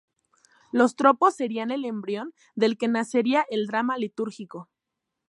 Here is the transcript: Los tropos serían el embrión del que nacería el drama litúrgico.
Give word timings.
Los 0.71 0.95
tropos 0.95 1.35
serían 1.35 1.69
el 1.69 1.85
embrión 1.85 2.33
del 2.55 2.75
que 2.79 2.87
nacería 2.87 3.45
el 3.51 3.67
drama 3.67 3.99
litúrgico. 3.99 4.67